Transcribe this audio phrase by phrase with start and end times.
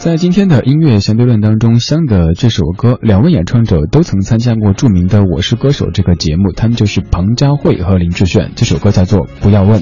[0.00, 8.52] 在今天的音乐相对论当中，香的这首歌，两位演唱者都曾参加过著名的《我是歌手》这个节目，他们就是彭佳慧和林志炫。
[8.56, 9.80] 这首歌叫做《不要问》。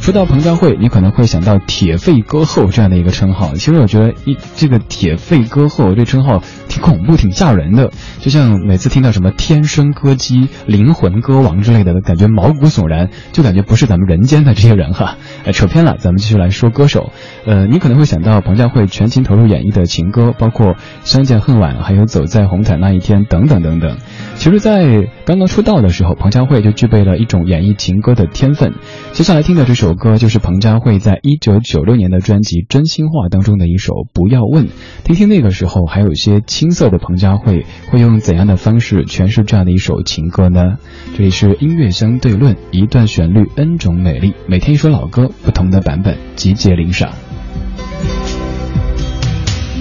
[0.00, 3.52] 说到彭佳慧，你可能会想到“铁肺歌后”这样的一个称号。
[3.54, 7.90] 其实我觉得一这个“铁肺歌后”这称号挺恐怖、挺吓人的。
[8.20, 15.16] 就像每次听到什么“天生歌姬”“灵魂歌王”之类的，感觉毛骨悚然，就感觉不是咱们人间的这些人哈。
[15.44, 17.12] 哎， 扯偏了，咱们继续来说歌手。
[17.44, 20.68] 呃，你可能会想到彭佳慧全情投入演绎的情歌，包括
[21.02, 23.98] 《相见恨晚》，还有《走在红毯那一天》等等等等。
[24.38, 28.72] 其实，在刚刚出道的时候，彭佳慧就具备了一种演绎情歌的天分。
[29.12, 34.66] 接下来听的这首歌就是彭佳慧在一九九六年的专辑《真心话》当中的一首《不要问》，
[35.02, 40.78] 听听那个时候还有一些青涩的彭佳慧会用怎样的方式诠释这样的一首情歌呢？
[41.16, 47.10] 这里是音乐相对论，一段旋律 N 种美丽，每天一首老歌，不同的版本集结领赏。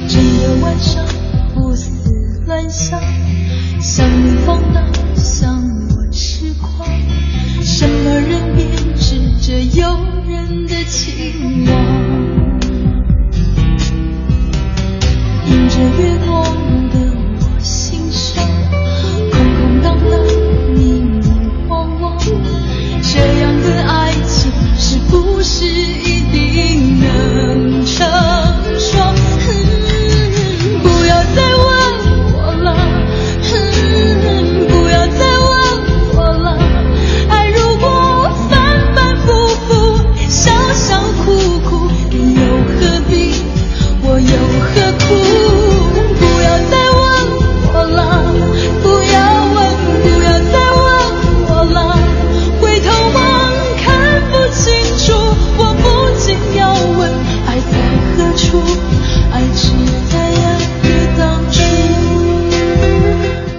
[0.07, 1.05] 整个晚上
[2.47, 2.97] 乱想，
[3.81, 4.81] 想你放荡，
[5.17, 6.87] 想我痴狂，
[7.61, 9.85] 什么人编织着诱
[10.25, 12.26] 人的情网？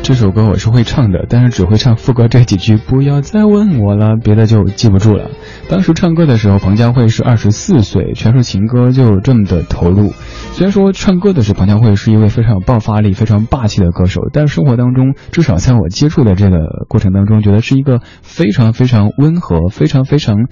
[0.08, 5.30] 这首歌我是会唱的，但是只会唱副歌这几句，不要再问我了，别的就记不住了。
[5.68, 10.14] 当时唱歌的时候，彭佳慧是二十四岁，全是情歌就这么的投入。
[10.52, 16.56] 虽然说唱歌的是彭佳慧是一位非常有爆发力、非常霸气的歌手，但是生活当中，至少在我接触的这个
[16.88, 20.46] 过程当中，觉得是一个非常非常温和、非常非常。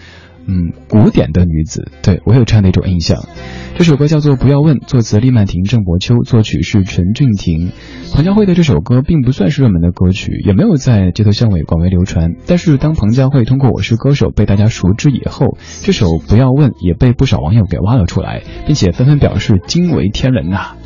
[0.47, 3.25] 嗯，古典的女子，对我有这样的一种印象。
[3.77, 7.73] 这首歌叫做《不要问》，作词厉曼婷、郑伯秋，作曲是陈俊廷。
[8.15, 12.37] 彭佳慧的这首歌并不算是热门的歌曲，也没有在街头巷尾广为流传。
[12.47, 20.77] 但是当彭佳慧通过《我是歌手》被大家熟知以后，这首《不要问》也被不少网友给挖了出来，并且纷纷表示惊为天人呐、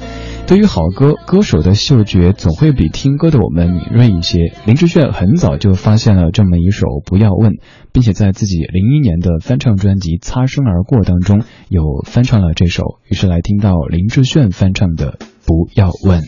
[0.50, 4.52] 对于好歌，歌手的嗅觉总会比听歌的我们敏锐一些。
[4.66, 7.52] 林志炫很早就发现了这么一首《不要问》，
[7.92, 15.12] 并且在自己零一年的翻唱专辑《擦身而过》当中有翻唱了这首，于是来听到林志炫翻唱的
[15.46, 16.20] 《不要问》。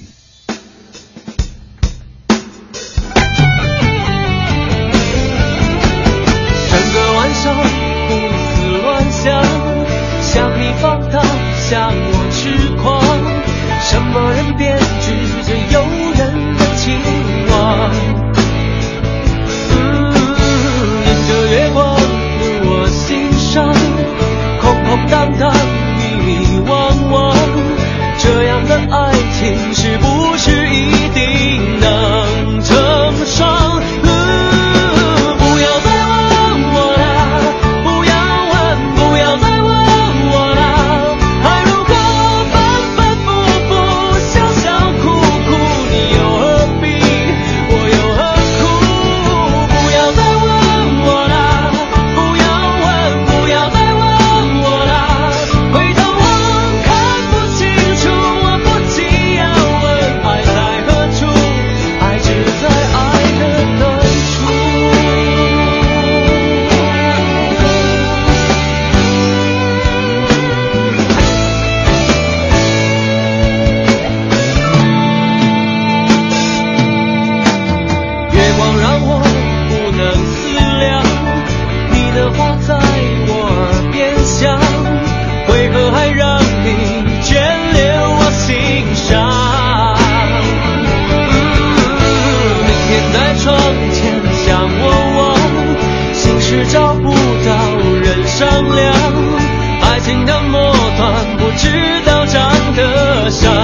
[103.33, 103.62] 下